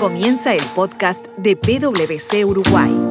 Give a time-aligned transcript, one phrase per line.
[0.00, 3.09] Comienza el podcast de PwC Uruguay.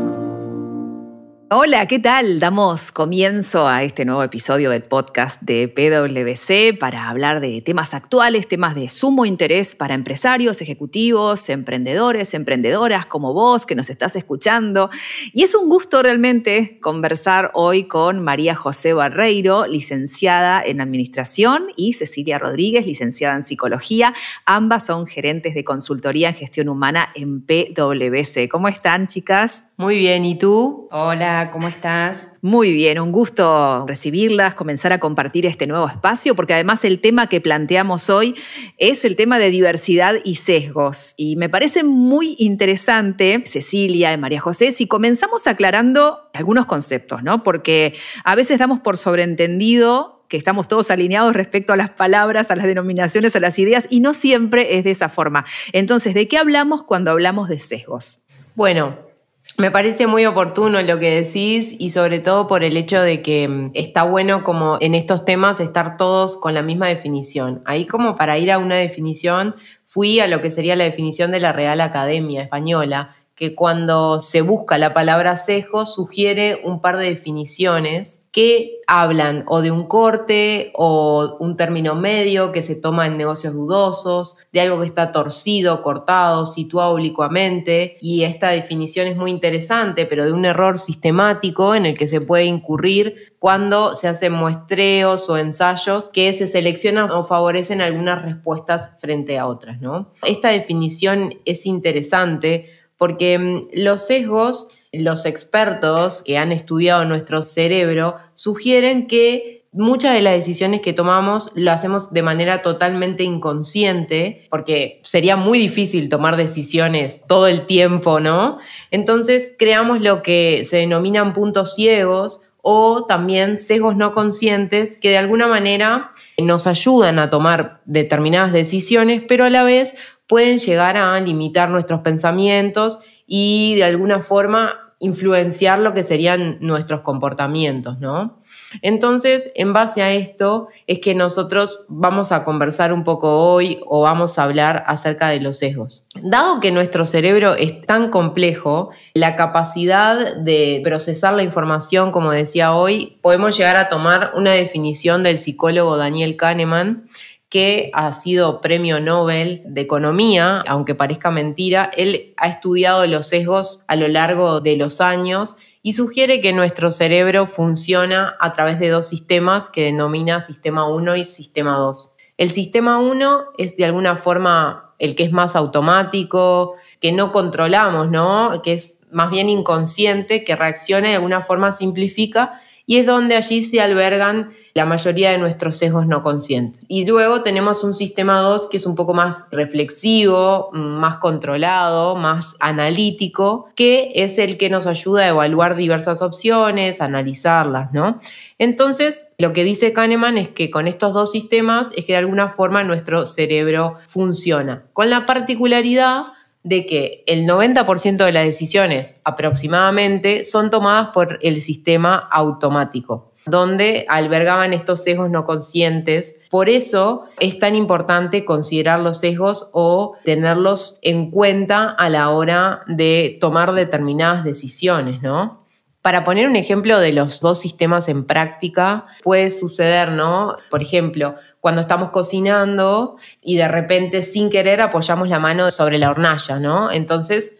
[1.51, 2.39] Hola, ¿qué tal?
[2.39, 8.47] Damos comienzo a este nuevo episodio del podcast de PwC para hablar de temas actuales,
[8.47, 14.92] temas de sumo interés para empresarios, ejecutivos, emprendedores, emprendedoras como vos que nos estás escuchando.
[15.33, 21.93] Y es un gusto realmente conversar hoy con María José Barreiro, licenciada en Administración, y
[21.93, 24.13] Cecilia Rodríguez, licenciada en Psicología.
[24.45, 28.47] Ambas son gerentes de consultoría en gestión humana en PwC.
[28.49, 29.66] ¿Cómo están, chicas?
[29.77, 30.88] Muy bien, ¿y tú?
[30.91, 31.38] Hola.
[31.52, 32.27] ¿Cómo estás?
[32.41, 37.27] Muy bien, un gusto recibirlas, comenzar a compartir este nuevo espacio, porque además el tema
[37.27, 38.35] que planteamos hoy
[38.77, 41.13] es el tema de diversidad y sesgos.
[41.17, 47.43] Y me parece muy interesante, Cecilia y María José, si comenzamos aclarando algunos conceptos, ¿no?
[47.43, 52.55] Porque a veces damos por sobreentendido que estamos todos alineados respecto a las palabras, a
[52.55, 55.45] las denominaciones, a las ideas, y no siempre es de esa forma.
[55.73, 58.23] Entonces, ¿de qué hablamos cuando hablamos de sesgos?
[58.55, 59.09] Bueno,
[59.57, 63.47] me parece muy oportuno lo que decís y sobre todo por el hecho de que
[63.47, 67.61] mm, está bueno como en estos temas estar todos con la misma definición.
[67.66, 69.55] Ahí como para ir a una definición
[69.86, 74.42] fui a lo que sería la definición de la Real Academia Española, que cuando se
[74.42, 80.72] busca la palabra sesgo sugiere un par de definiciones que hablan o de un corte
[80.76, 85.82] o un término medio que se toma en negocios dudosos, de algo que está torcido,
[85.82, 87.98] cortado, situado oblicuamente.
[88.02, 92.20] Y esta definición es muy interesante, pero de un error sistemático en el que se
[92.20, 98.92] puede incurrir cuando se hacen muestreos o ensayos que se seleccionan o favorecen algunas respuestas
[99.00, 99.80] frente a otras.
[99.80, 100.12] ¿no?
[100.28, 108.17] Esta definición es interesante porque mm, los sesgos, los expertos que han estudiado nuestro cerebro
[108.36, 115.00] sugieren que muchas de las decisiones que tomamos lo hacemos de manera totalmente inconsciente, porque
[115.03, 118.58] sería muy difícil tomar decisiones todo el tiempo, ¿no?
[118.92, 125.17] Entonces creamos lo que se denominan puntos ciegos o también sesgos no conscientes que de
[125.17, 129.95] alguna manera nos ayudan a tomar determinadas decisiones, pero a la vez
[130.29, 137.01] pueden llegar a limitar nuestros pensamientos y de alguna forma influenciar lo que serían nuestros
[137.01, 138.39] comportamientos, ¿no?
[138.81, 144.01] Entonces, en base a esto, es que nosotros vamos a conversar un poco hoy o
[144.01, 146.06] vamos a hablar acerca de los sesgos.
[146.22, 152.75] Dado que nuestro cerebro es tan complejo, la capacidad de procesar la información, como decía
[152.75, 157.07] hoy, podemos llegar a tomar una definición del psicólogo Daniel Kahneman,
[157.49, 163.83] que ha sido premio Nobel de Economía, aunque parezca mentira, él ha estudiado los sesgos
[163.87, 168.89] a lo largo de los años y sugiere que nuestro cerebro funciona a través de
[168.89, 172.11] dos sistemas que denomina sistema 1 y sistema 2.
[172.38, 178.11] El sistema 1 es de alguna forma el que es más automático, que no controlamos,
[178.11, 178.61] ¿no?
[178.61, 183.61] Que es más bien inconsciente, que reacciona de alguna forma simplifica y es donde allí
[183.61, 186.83] se albergan la mayoría de nuestros sesgos no conscientes.
[186.88, 192.55] Y luego tenemos un sistema 2 que es un poco más reflexivo, más controlado, más
[192.59, 198.19] analítico, que es el que nos ayuda a evaluar diversas opciones, analizarlas, ¿no?
[198.57, 202.50] Entonces, lo que dice Kahneman es que con estos dos sistemas es que de alguna
[202.50, 206.23] forma nuestro cerebro funciona, con la particularidad
[206.63, 214.05] de que el 90% de las decisiones aproximadamente son tomadas por el sistema automático donde
[214.09, 216.35] albergaban estos sesgos no conscientes.
[216.49, 222.81] Por eso es tan importante considerar los sesgos o tenerlos en cuenta a la hora
[222.87, 225.58] de tomar determinadas decisiones, ¿no?
[226.01, 230.55] Para poner un ejemplo de los dos sistemas en práctica, puede suceder, ¿no?
[230.69, 236.09] Por ejemplo, cuando estamos cocinando y de repente sin querer apoyamos la mano sobre la
[236.09, 236.89] hornalla, ¿no?
[236.89, 237.59] Entonces,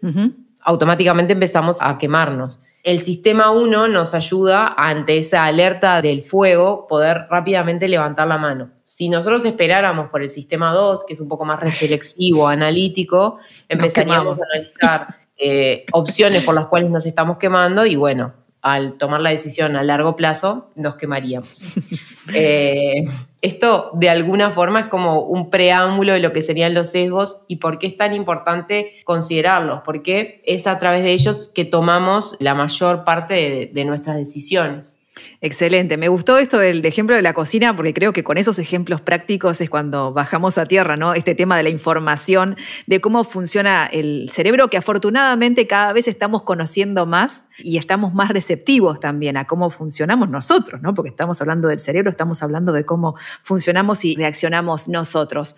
[0.62, 2.62] automáticamente empezamos a quemarnos.
[2.84, 8.72] El sistema 1 nos ayuda ante esa alerta del fuego poder rápidamente levantar la mano.
[8.86, 14.40] Si nosotros esperáramos por el sistema 2, que es un poco más reflexivo, analítico, empezaríamos
[14.40, 15.08] a analizar
[15.40, 19.84] eh, opciones por las cuales nos estamos quemando y bueno, al tomar la decisión a
[19.84, 21.62] largo plazo, nos quemaríamos.
[22.32, 23.06] Eh,
[23.42, 27.56] esto de alguna forma es como un preámbulo de lo que serían los sesgos y
[27.56, 32.54] por qué es tan importante considerarlos, porque es a través de ellos que tomamos la
[32.54, 34.99] mayor parte de nuestras decisiones.
[35.42, 39.02] Excelente, me gustó esto del ejemplo de la cocina porque creo que con esos ejemplos
[39.02, 41.14] prácticos es cuando bajamos a tierra, ¿no?
[41.14, 42.58] Este tema de la información,
[42.88, 48.30] de cómo funciona el cerebro, que afortunadamente cada vez estamos conociendo más y estamos más
[48.30, 50.94] receptivos también a cómo funcionamos nosotros, ¿no?
[50.94, 55.56] Porque estamos hablando del cerebro, estamos hablando de cómo funcionamos y reaccionamos nosotros.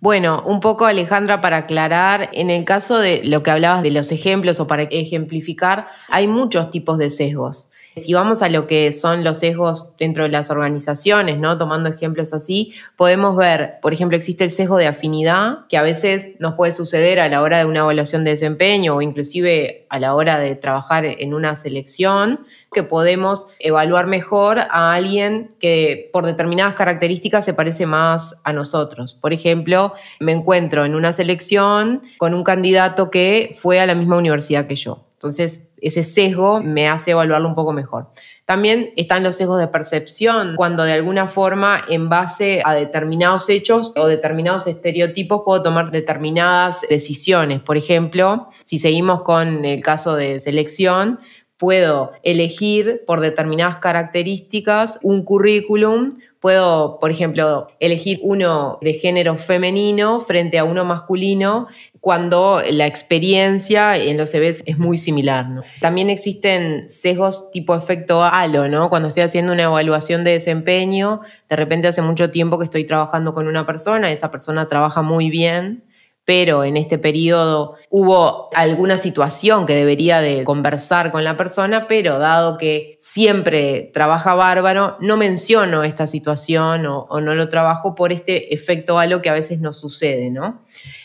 [0.00, 4.10] Bueno, un poco Alejandra para aclarar, en el caso de lo que hablabas de los
[4.10, 7.68] ejemplos o para ejemplificar, hay muchos tipos de sesgos.
[7.96, 11.58] Si vamos a lo que son los sesgos dentro de las organizaciones, ¿no?
[11.58, 16.30] Tomando ejemplos así, podemos ver, por ejemplo, existe el sesgo de afinidad, que a veces
[16.38, 20.14] nos puede suceder a la hora de una evaluación de desempeño o inclusive a la
[20.14, 26.74] hora de trabajar en una selección, que podemos evaluar mejor a alguien que por determinadas
[26.74, 29.14] características se parece más a nosotros.
[29.14, 34.16] Por ejemplo, me encuentro en una selección con un candidato que fue a la misma
[34.16, 35.04] universidad que yo.
[35.14, 38.08] Entonces, ese sesgo me hace evaluarlo un poco mejor.
[38.46, 43.92] También están los sesgos de percepción, cuando de alguna forma en base a determinados hechos
[43.96, 47.60] o determinados estereotipos puedo tomar determinadas decisiones.
[47.60, 51.20] Por ejemplo, si seguimos con el caso de selección,
[51.62, 60.20] puedo elegir por determinadas características un currículum, puedo, por ejemplo, elegir uno de género femenino
[60.20, 61.68] frente a uno masculino
[62.02, 65.46] cuando la experiencia en los CVs es muy similar.
[65.80, 68.90] También existen sesgos tipo efecto halo, ¿no?
[68.90, 73.34] Cuando estoy haciendo una evaluación de desempeño, de repente hace mucho tiempo que estoy trabajando
[73.34, 75.84] con una persona, esa persona trabaja muy bien,
[76.24, 82.18] pero en este periodo hubo alguna situación que debería de conversar con la persona, pero
[82.18, 88.10] dado que siempre trabaja bárbaro, no menciono esta situación o, o no lo trabajo por
[88.10, 90.62] este efecto halo que a veces nos sucede, ¿no?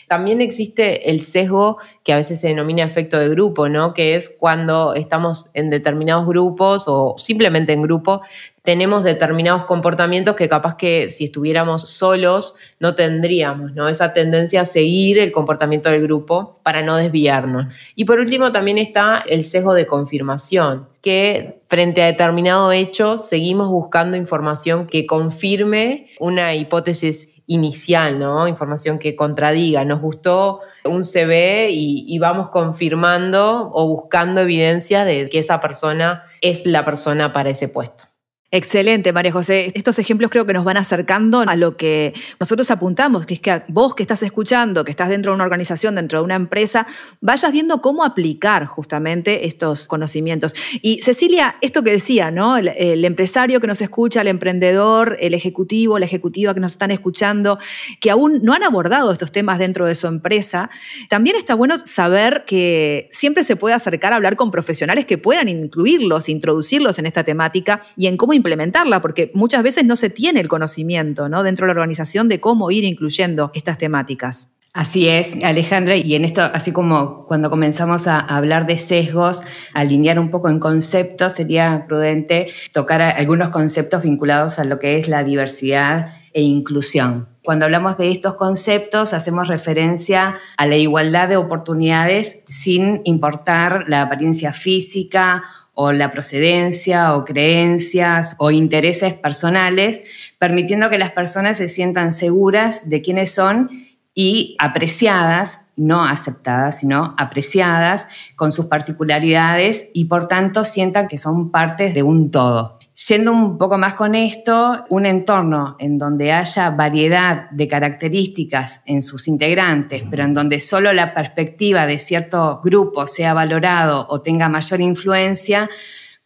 [0.08, 3.92] También existe el sesgo que a veces se denomina efecto de grupo, ¿no?
[3.92, 8.22] Que es cuando estamos en determinados grupos o simplemente en grupo,
[8.62, 13.88] tenemos determinados comportamientos que capaz que si estuviéramos solos no tendríamos, ¿no?
[13.88, 17.72] Esa tendencia a seguir el comportamiento del grupo para no desviarnos.
[17.94, 23.68] Y por último también está el sesgo de confirmación, que frente a determinado hecho seguimos
[23.68, 28.46] buscando información que confirme una hipótesis inicial, ¿no?
[28.46, 29.84] Información que contradiga.
[29.84, 36.22] Nos gustó un CV y, y, vamos confirmando o buscando evidencia de que esa persona
[36.40, 38.07] es la persona para ese puesto.
[38.50, 39.70] Excelente, María José.
[39.74, 43.62] Estos ejemplos creo que nos van acercando a lo que nosotros apuntamos, que es que
[43.68, 46.86] vos que estás escuchando, que estás dentro de una organización, dentro de una empresa,
[47.20, 50.54] vayas viendo cómo aplicar justamente estos conocimientos.
[50.80, 52.56] Y Cecilia, esto que decía, ¿no?
[52.56, 56.90] El, el empresario que nos escucha, el emprendedor, el ejecutivo, la ejecutiva que nos están
[56.90, 57.58] escuchando,
[58.00, 60.70] que aún no han abordado estos temas dentro de su empresa,
[61.10, 65.50] también está bueno saber que siempre se puede acercar a hablar con profesionales que puedan
[65.50, 70.40] incluirlos, introducirlos en esta temática y en cómo implementarla, porque muchas veces no se tiene
[70.40, 71.42] el conocimiento ¿no?
[71.42, 74.48] dentro de la organización de cómo ir incluyendo estas temáticas.
[74.74, 79.42] Así es, Alejandra, y en esto, así como cuando comenzamos a hablar de sesgos,
[79.74, 85.08] alinear un poco en conceptos, sería prudente tocar algunos conceptos vinculados a lo que es
[85.08, 87.28] la diversidad e inclusión.
[87.42, 94.02] Cuando hablamos de estos conceptos, hacemos referencia a la igualdad de oportunidades sin importar la
[94.02, 95.42] apariencia física
[95.80, 100.00] o la procedencia o creencias o intereses personales,
[100.36, 103.70] permitiendo que las personas se sientan seguras de quiénes son
[104.12, 111.52] y apreciadas, no aceptadas, sino apreciadas con sus particularidades y por tanto sientan que son
[111.52, 112.77] partes de un todo.
[113.06, 119.02] Yendo un poco más con esto, un entorno en donde haya variedad de características en
[119.02, 124.48] sus integrantes, pero en donde solo la perspectiva de cierto grupo sea valorado o tenga
[124.48, 125.70] mayor influencia,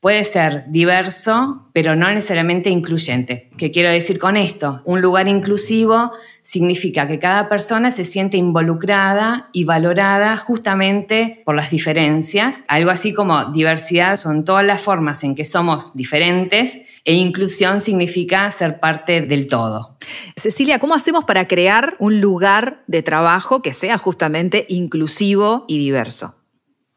[0.02, 3.48] puede ser diverso, pero no necesariamente incluyente.
[3.56, 4.82] ¿Qué quiero decir con esto?
[4.84, 6.10] Un lugar inclusivo
[6.42, 12.64] significa que cada persona se siente involucrada y valorada justamente por las diferencias.
[12.66, 18.50] Algo así como diversidad son todas las formas en que somos diferentes e inclusión significa
[18.50, 19.96] ser parte del todo.
[20.36, 26.34] Cecilia, ¿cómo hacemos para crear un lugar de trabajo que sea justamente inclusivo y diverso?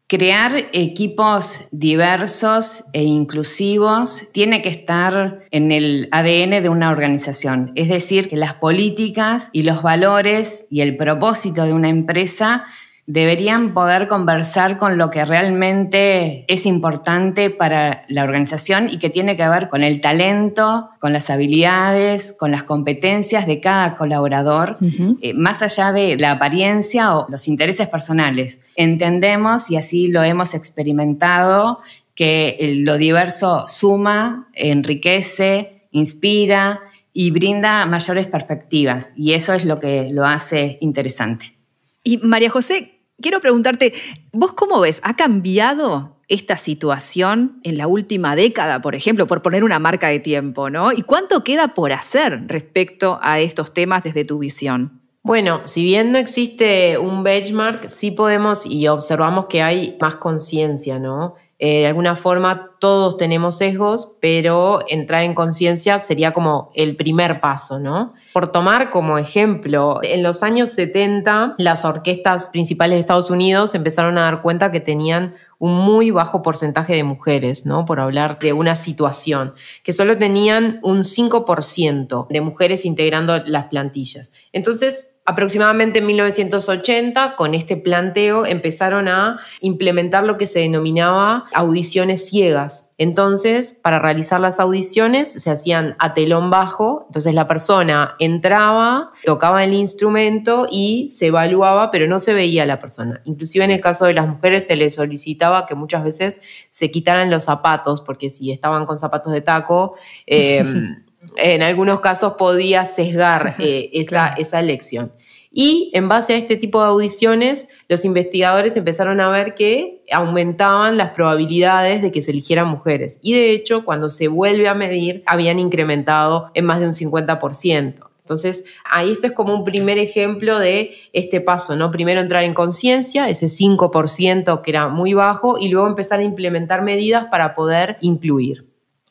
[0.08, 7.72] Crear equipos diversos e inclusivos tiene que estar en el ADN de una organización.
[7.74, 12.66] Es decir, que las políticas y los valores y el propósito de una empresa
[13.06, 19.36] deberían poder conversar con lo que realmente es importante para la organización y que tiene
[19.36, 24.78] que ver con el talento, con las habilidades, con las competencias de cada colaborador,
[25.20, 28.60] eh, más allá de la apariencia o los intereses personales.
[28.74, 31.80] Entendemos, y así lo hemos experimentado,
[32.16, 36.80] que lo diverso suma, enriquece, inspira
[37.12, 41.54] y brinda mayores perspectivas, y eso es lo que lo hace interesante.
[42.02, 43.94] Y María José, quiero preguntarte,
[44.32, 45.00] ¿vos cómo ves?
[45.02, 50.18] ¿Ha cambiado esta situación en la última década, por ejemplo, por poner una marca de
[50.18, 50.92] tiempo, ¿no?
[50.92, 55.02] ¿Y cuánto queda por hacer respecto a estos temas desde tu visión?
[55.22, 60.98] Bueno, si bien no existe un benchmark, sí podemos y observamos que hay más conciencia,
[60.98, 61.34] ¿no?
[61.58, 67.40] Eh, de alguna forma todos tenemos sesgos, pero entrar en conciencia sería como el primer
[67.40, 68.12] paso, ¿no?
[68.34, 74.18] Por tomar como ejemplo, en los años 70 las orquestas principales de Estados Unidos empezaron
[74.18, 77.84] a dar cuenta que tenían un muy bajo porcentaje de mujeres, ¿no?
[77.84, 84.32] Por hablar de una situación, que solo tenían un 5% de mujeres integrando las plantillas.
[84.52, 92.28] Entonces, Aproximadamente en 1980, con este planteo, empezaron a implementar lo que se denominaba audiciones
[92.28, 92.85] ciegas.
[92.98, 99.62] Entonces, para realizar las audiciones se hacían a telón bajo, entonces la persona entraba, tocaba
[99.64, 103.20] el instrumento y se evaluaba, pero no se veía a la persona.
[103.24, 107.30] Inclusive en el caso de las mujeres se les solicitaba que muchas veces se quitaran
[107.30, 110.64] los zapatos, porque si estaban con zapatos de taco, eh,
[111.36, 115.12] en algunos casos podía sesgar eh, esa, esa elección.
[115.58, 120.98] Y en base a este tipo de audiciones, los investigadores empezaron a ver que aumentaban
[120.98, 123.18] las probabilidades de que se eligieran mujeres.
[123.22, 127.94] Y de hecho, cuando se vuelve a medir, habían incrementado en más de un 50%.
[128.18, 131.90] Entonces, ahí esto es como un primer ejemplo de este paso, ¿no?
[131.90, 136.82] Primero entrar en conciencia, ese 5% que era muy bajo, y luego empezar a implementar
[136.82, 138.65] medidas para poder incluir.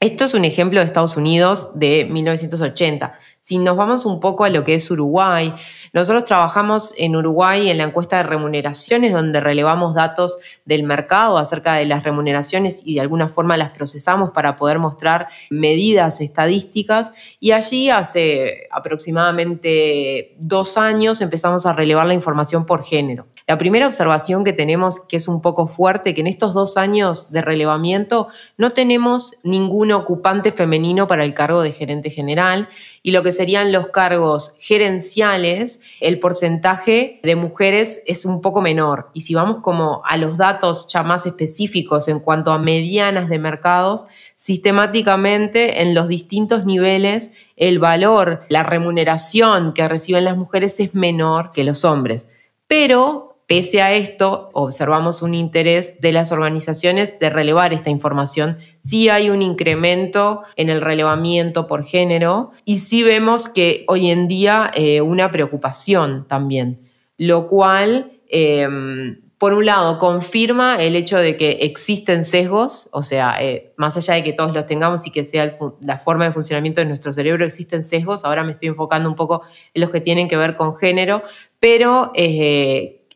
[0.05, 3.13] Esto es un ejemplo de Estados Unidos de 1980.
[3.41, 5.51] Si nos vamos un poco a lo que es Uruguay,
[5.93, 11.74] nosotros trabajamos en Uruguay en la encuesta de remuneraciones, donde relevamos datos del mercado acerca
[11.74, 17.12] de las remuneraciones y de alguna forma las procesamos para poder mostrar medidas estadísticas.
[17.39, 23.25] Y allí hace aproximadamente dos años empezamos a relevar la información por género.
[23.48, 27.32] La primera observación que tenemos, que es un poco fuerte, que en estos dos años
[27.32, 32.70] de relevamiento no tenemos ningún ocupante femenino para el cargo de gerente general
[33.04, 39.12] y lo que serían los cargos gerenciales, el porcentaje de mujeres es un poco menor.
[39.14, 43.38] Y si vamos como a los datos ya más específicos en cuanto a medianas de
[43.38, 50.96] mercados, sistemáticamente en los distintos niveles el valor, la remuneración que reciben las mujeres es
[50.96, 52.28] menor que los hombres.
[52.68, 58.58] Pero Pese a esto, observamos un interés de las organizaciones de relevar esta información.
[58.82, 64.28] Sí hay un incremento en el relevamiento por género y sí vemos que hoy en
[64.28, 71.38] día eh, una preocupación también, lo cual, em, por un lado, confirma el hecho de
[71.38, 75.24] que existen sesgos, o sea, eh, más allá de que todos los tengamos y que
[75.24, 78.25] sea la forma de funcionamiento de nuestro cerebro, existen sesgos.
[78.25, 79.44] Ahora me estoy enfocando un poco
[79.75, 81.22] en los que tienen que ver con género,
[81.60, 82.12] pero...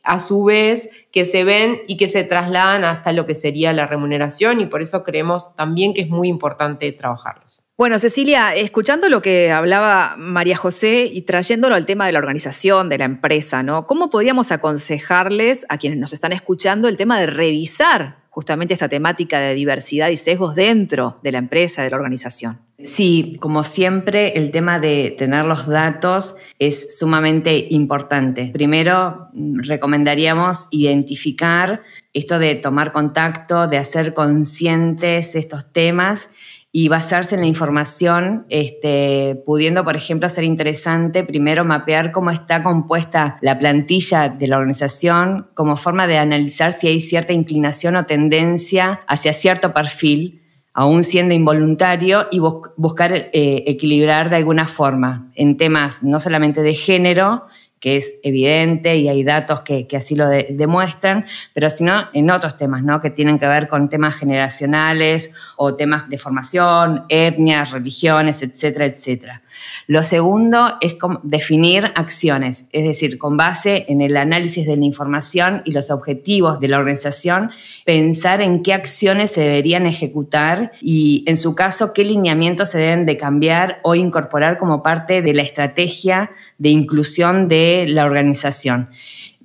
[0.10, 3.86] A su vez que se ven y que se trasladan hasta lo que sería la
[3.86, 7.59] remuneración y por eso creemos también que es muy importante trabajarlos.
[7.80, 12.90] Bueno, Cecilia, escuchando lo que hablaba María José y trayéndolo al tema de la organización,
[12.90, 13.88] de la empresa, ¿no?
[13.88, 19.40] ¿Cómo podríamos aconsejarles a quienes nos están escuchando el tema de revisar justamente esta temática
[19.40, 22.60] de diversidad y sesgos dentro de la empresa, de la organización?
[22.84, 28.50] Sí, como siempre, el tema de tener los datos es sumamente importante.
[28.52, 36.30] Primero, recomendaríamos identificar esto de tomar contacto, de hacer conscientes estos temas
[36.72, 42.62] y basarse en la información, este, pudiendo, por ejemplo, ser interesante primero mapear cómo está
[42.62, 48.06] compuesta la plantilla de la organización como forma de analizar si hay cierta inclinación o
[48.06, 50.40] tendencia hacia cierto perfil
[50.80, 53.30] aún siendo involuntario, y buscar eh,
[53.68, 57.48] equilibrar de alguna forma en temas no solamente de género,
[57.80, 62.84] que es evidente y hay datos que, así lo demuestran, pero sino en otros temas,
[62.84, 63.00] ¿no?
[63.00, 69.42] Que tienen que ver con temas generacionales o temas de formación, etnias, religiones, etcétera, etcétera.
[69.88, 75.62] Lo segundo es definir acciones, es decir, con base en el análisis de la información
[75.66, 77.52] y los objetivos de la organización,
[77.86, 83.06] pensar en qué acciones se deberían ejecutar y, en su caso, qué lineamientos se deben
[83.06, 88.90] de cambiar o incorporar como parte de la estrategia de inclusión de la organización.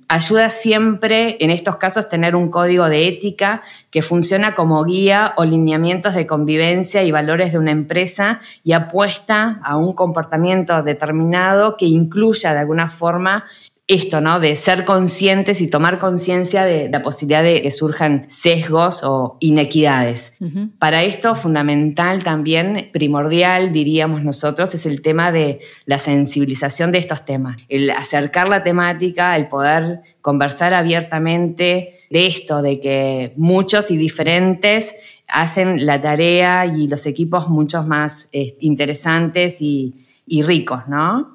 [0.07, 5.45] Ayuda siempre en estos casos tener un código de ética que funciona como guía o
[5.45, 11.85] lineamientos de convivencia y valores de una empresa y apuesta a un comportamiento determinado que
[11.85, 13.45] incluya de alguna forma
[13.87, 14.39] esto, ¿no?
[14.39, 20.33] De ser conscientes y tomar conciencia de la posibilidad de que surjan sesgos o inequidades.
[20.79, 27.25] Para esto, fundamental también, primordial, diríamos nosotros, es el tema de la sensibilización de estos
[27.25, 27.57] temas.
[27.69, 34.95] El acercar la temática, el poder conversar abiertamente de esto, de que muchos y diferentes
[35.27, 41.34] hacen la tarea y los equipos mucho más eh, interesantes y, y ricos, ¿no?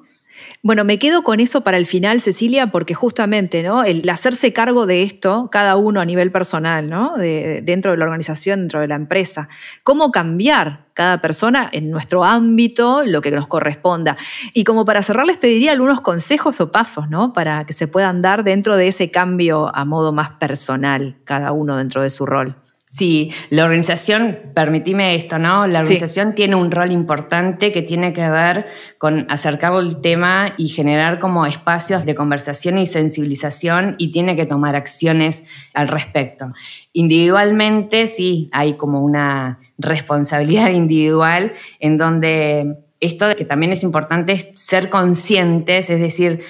[0.63, 3.83] Bueno, me quedo con eso para el final, Cecilia, porque justamente, ¿no?
[3.83, 7.17] El hacerse cargo de esto, cada uno a nivel personal, ¿no?
[7.17, 9.49] De, dentro de la organización, dentro de la empresa.
[9.83, 14.17] Cómo cambiar cada persona en nuestro ámbito, lo que nos corresponda.
[14.53, 17.33] Y como para cerrar, les pediría algunos consejos o pasos, ¿no?
[17.33, 21.77] Para que se puedan dar dentro de ese cambio a modo más personal, cada uno
[21.77, 22.55] dentro de su rol.
[22.93, 25.65] Sí, la organización, permitime esto, ¿no?
[25.65, 28.65] La organización tiene un rol importante que tiene que ver
[28.97, 34.45] con acercar el tema y generar como espacios de conversación y sensibilización y tiene que
[34.45, 36.51] tomar acciones al respecto.
[36.91, 44.49] Individualmente, sí, hay como una responsabilidad individual en donde esto que también es importante es
[44.53, 46.41] ser conscientes, es decir,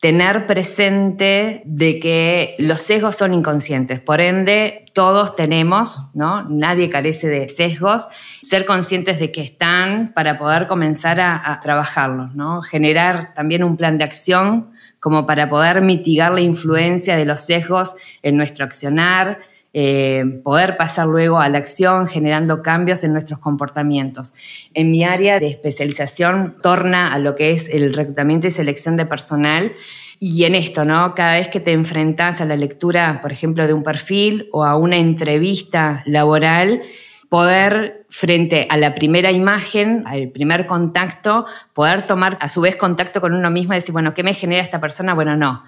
[0.00, 6.48] tener presente de que los sesgos son inconscientes, por ende todos tenemos, ¿no?
[6.48, 8.08] Nadie carece de sesgos,
[8.42, 12.62] ser conscientes de que están para poder comenzar a, trabajarlos, ¿no?
[12.62, 17.94] Generar también un plan de acción como para poder mitigar la influencia de los sesgos
[18.22, 19.38] en nuestro accionar,
[19.72, 24.34] eh, poder pasar luego a la acción generando cambios en nuestros comportamientos.
[24.74, 29.06] En mi área de especialización torna a lo que es el reclutamiento y selección de
[29.06, 29.72] personal.
[30.18, 31.14] Y en esto, ¿no?
[31.14, 34.76] Cada vez que te enfrentas a la lectura, por ejemplo, de un perfil o a
[34.76, 36.82] una entrevista laboral,
[37.28, 43.20] poder, frente a la primera imagen, al primer contacto, poder tomar a su vez contacto
[43.20, 45.14] con uno mismo y decir, bueno, ¿qué me genera esta persona?
[45.14, 45.62] Bueno, no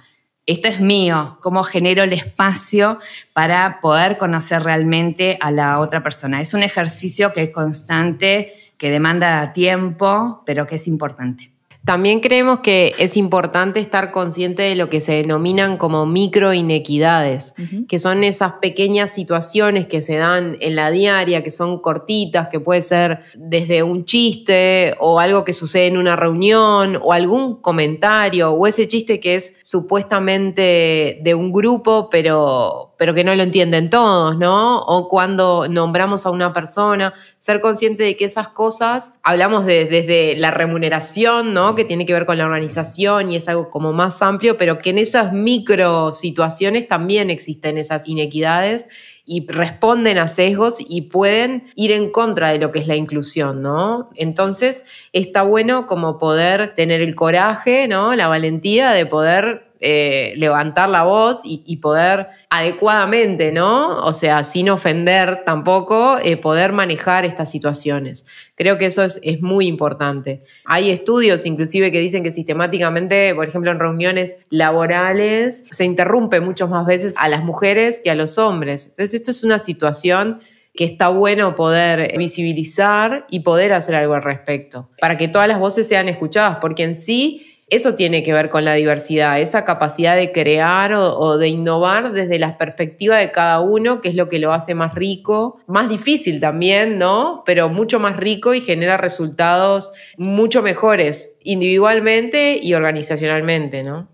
[0.46, 2.98] esto es mío, cómo genero el espacio
[3.32, 6.40] para poder conocer realmente a la otra persona.
[6.40, 11.52] Es un ejercicio que es constante, que demanda tiempo, pero que es importante.
[11.84, 17.54] También creemos que es importante estar consciente de lo que se denominan como micro inequidades,
[17.88, 22.60] que son esas pequeñas situaciones que se dan en la diaria, que son cortitas, que
[22.60, 28.52] puede ser desde un chiste o algo que sucede en una reunión o algún comentario
[28.52, 33.88] o ese chiste que es supuestamente de un grupo, pero pero que no lo entienden
[33.88, 34.78] todos, ¿no?
[34.80, 40.36] O cuando nombramos a una persona, ser consciente de que esas cosas, hablamos de, desde
[40.36, 41.74] la remuneración, ¿no?
[41.74, 44.90] Que tiene que ver con la organización y es algo como más amplio, pero que
[44.90, 48.86] en esas micro situaciones también existen esas inequidades
[49.24, 53.62] y responden a sesgos y pueden ir en contra de lo que es la inclusión,
[53.62, 54.10] ¿no?
[54.16, 58.14] Entonces, está bueno como poder tener el coraje, ¿no?
[58.14, 63.98] La valentía de poder eh, levantar la voz y, poder adecuadamente, ¿no?
[64.04, 68.24] O sea, sin ofender tampoco, eh, poder manejar estas situaciones.
[68.54, 70.44] Creo que eso es, muy importante.
[70.66, 76.70] Hay estudios inclusive que dicen que sistemáticamente, por ejemplo, en reuniones laborales, se interrumpe muchas
[76.70, 78.86] más veces a las mujeres que a los hombres.
[78.86, 80.38] Entonces, esto es una situación
[80.74, 85.58] que está bueno poder visibilizar y poder hacer algo al respecto, para que todas las
[85.58, 90.14] voces sean escuchadas, porque en sí eso tiene que ver con la diversidad, esa capacidad
[90.14, 94.38] de crear o, de innovar desde la perspectiva de cada uno, que es lo que
[94.38, 97.42] lo hace más rico, más difícil también, ¿no?
[97.46, 104.11] Pero mucho más rico y genera resultados mucho mejores individualmente y organizacionalmente, ¿no?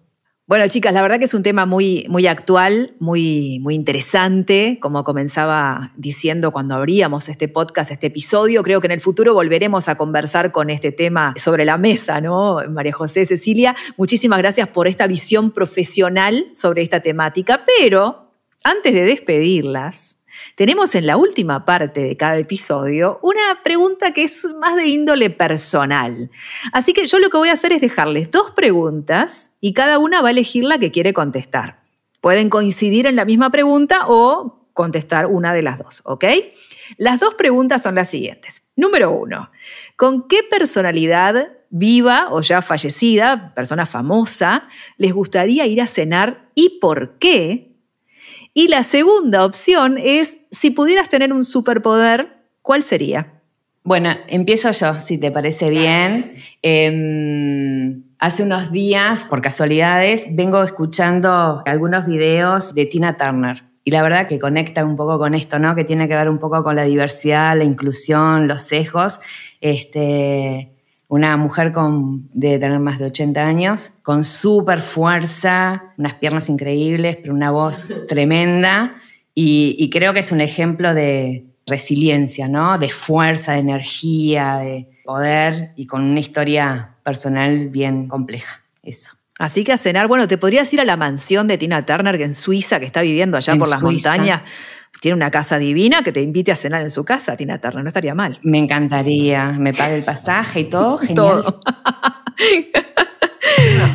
[0.48, 4.78] Bueno, chicas, la verdad que es un tema muy, muy actual, muy, muy interesante.
[4.80, 9.90] Como comenzaba diciendo cuando abríamos este podcast, este episodio, creo que en el futuro volveremos
[9.90, 12.62] a conversar con este tema sobre la mesa, ¿no?
[12.70, 18.32] María José, Cecilia, muchísimas gracias por esta visión profesional sobre esta temática, pero
[18.64, 20.17] antes de despedirlas,
[20.54, 25.30] tenemos en la última parte de cada episodio una pregunta que es más de índole
[25.30, 26.30] personal.
[26.72, 30.22] Así que yo lo que voy a hacer es dejarles dos preguntas y cada una
[30.22, 31.82] va a elegir la que quiere contestar.
[32.20, 36.24] Pueden coincidir en la misma pregunta o contestar una de las dos, ¿ok?
[36.96, 38.62] Las dos preguntas son las siguientes.
[38.76, 39.50] Número uno,
[39.96, 46.78] ¿con qué personalidad viva o ya fallecida, persona famosa, les gustaría ir a cenar y
[46.80, 47.67] por qué?
[48.58, 53.34] Y la segunda opción es, si pudieras tener un superpoder, ¿cuál sería?
[53.84, 56.32] Bueno, empiezo yo, si te parece bien.
[56.60, 63.62] Em, hace unos días, por casualidades, vengo escuchando algunos videos de Tina Turner.
[63.84, 65.76] Y la verdad que conecta un poco con esto, ¿no?
[65.76, 69.20] Que tiene que ver un poco con la diversidad, la inclusión, los sesgos.
[69.60, 70.77] Este,
[71.08, 77.16] una mujer con, de tener más de 80 años, con súper fuerza, unas piernas increíbles,
[77.16, 78.96] pero una voz tremenda.
[79.34, 82.76] Y, creo que es un ejemplo de resiliencia, ¿no?
[82.76, 88.62] De fuerza, de energía, de poder y con una historia personal bien compleja.
[88.82, 89.12] Eso.
[89.38, 92.24] Así que a cenar, bueno, te podrías ir a la mansión de Tina Turner, que
[92.24, 94.42] en Suiza, que está viviendo allá por las montañas
[95.00, 97.88] tiene una casa divina, que te invite a cenar en su casa, Tina Turner, no
[97.88, 98.38] estaría mal.
[98.42, 101.16] Me encantaría, me pague el pasaje y todo, genial.
[101.16, 101.60] Todo.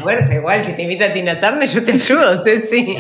[0.02, 2.98] fuerza, igual, si te invita a Tina Turner, yo te ayudo, sí.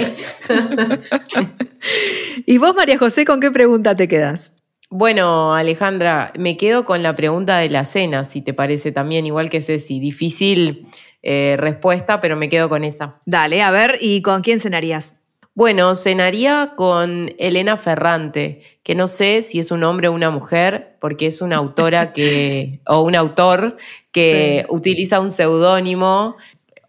[2.45, 4.53] ¿Y vos, María José, con qué pregunta te quedas?
[4.89, 9.49] Bueno, Alejandra, me quedo con la pregunta de la cena, si te parece también, igual
[9.49, 9.99] que Ceci.
[9.99, 10.87] Difícil
[11.23, 13.15] eh, respuesta, pero me quedo con esa.
[13.25, 15.15] Dale, a ver, ¿y con quién cenarías?
[15.55, 20.95] Bueno, cenaría con Elena Ferrante, que no sé si es un hombre o una mujer,
[20.99, 23.77] porque es una autora que, o un autor
[24.11, 26.37] que utiliza un seudónimo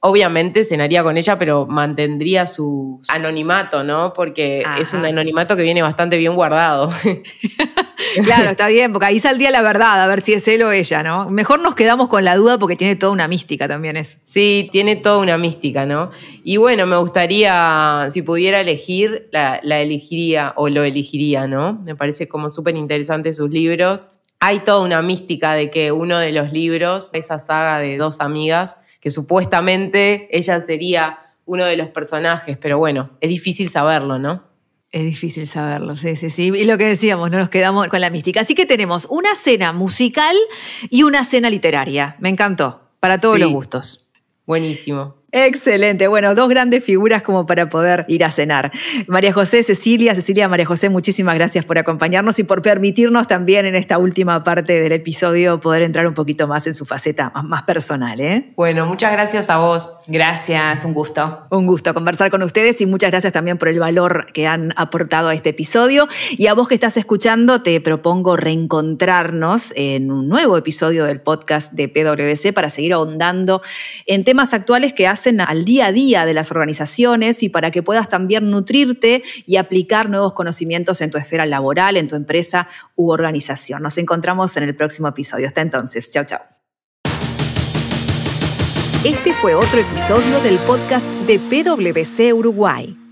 [0.07, 4.12] obviamente cenaría con ella, pero mantendría su anonimato, ¿no?
[4.12, 6.92] Porque es un anonimato que viene bastante bien guardado.
[8.22, 11.03] claro, está bien, porque ahí saldría la verdad, a ver si es él o ella,
[11.03, 11.31] ¿no?
[11.31, 14.18] Mejor nos quedamos con la duda porque tiene toda una mística también es.
[14.24, 16.11] Sí, tiene toda una mística, ¿no?
[16.44, 21.74] Y bueno, me gustaría, si pudiera elegir, la, elegiría o lo elegiría, ¿no?
[21.85, 24.09] Me parece como súper interesante sus libros.
[24.40, 28.79] Hay toda una mística de que uno de los libros, esa saga de dos amigas,
[29.00, 34.53] que supuestamente ella sería uno de los personajes, pero bueno, es difícil saberlo, ¿no?
[34.94, 36.52] Es difícil saberlo, sí, sí, sí.
[36.54, 38.42] Y lo que decíamos, no nos quedamos con la mística.
[38.42, 40.37] Así que tenemos una cena musical
[40.88, 42.14] y una cena literaria.
[42.20, 44.07] Me encantó, para todos los gustos.
[44.46, 45.16] Buenísimo.
[45.36, 46.06] Excelente.
[46.06, 48.70] Bueno, dos grandes figuras como para poder ir a cenar.
[49.08, 53.74] María José, Cecilia, Cecilia, María José, muchísimas gracias por acompañarnos y por permitirnos también en
[53.74, 58.20] esta última parte del episodio poder entrar un poquito más en su faceta más, personal.
[58.20, 58.52] ¿eh?
[58.54, 59.90] Bueno, muchas gracias a vos.
[60.06, 61.48] Gracias, un gusto.
[61.50, 65.30] Un gusto conversar con ustedes y muchas gracias también por el valor que han aportado
[65.30, 66.06] a este episodio.
[66.30, 71.72] Y a vos que estás escuchando, te propongo reencontrarnos en un nuevo episodio del podcast
[71.72, 73.62] de PwC para seguir ahondando
[74.06, 78.08] en temas actuales que al día a día de las organizaciones y para que puedas
[78.08, 83.82] también nutrirte y aplicar nuevos conocimientos en tu esfera laboral, en tu empresa u organización.
[83.82, 85.46] Nos encontramos en el próximo episodio.
[85.46, 86.10] Hasta entonces.
[86.10, 86.40] Chao, chao.
[89.04, 93.03] Este fue otro episodio del podcast de PwC Uruguay.